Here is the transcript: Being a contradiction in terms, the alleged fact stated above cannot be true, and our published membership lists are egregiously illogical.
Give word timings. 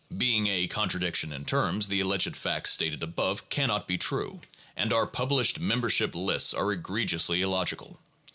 Being 0.17 0.47
a 0.47 0.65
contradiction 0.67 1.31
in 1.31 1.45
terms, 1.45 1.87
the 1.87 1.99
alleged 1.99 2.35
fact 2.35 2.69
stated 2.69 3.03
above 3.03 3.47
cannot 3.49 3.87
be 3.87 3.99
true, 3.99 4.41
and 4.75 4.91
our 4.91 5.05
published 5.05 5.59
membership 5.59 6.15
lists 6.15 6.55
are 6.55 6.71
egregiously 6.71 7.41
illogical. 7.43 7.99